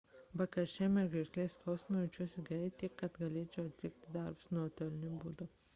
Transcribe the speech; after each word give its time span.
be 0.39 0.45
karščiavimo 0.53 1.03
ir 1.07 1.11
gerklės 1.15 1.57
skausmo 1.57 2.01
jaučiuosi 2.03 2.45
gerai 2.49 2.73
tiek 2.83 2.99
kad 3.03 3.21
galėčiau 3.27 3.69
atlikti 3.73 4.15
darbus 4.19 4.53
nuotoliniu 4.57 5.19
būdu 5.27 5.55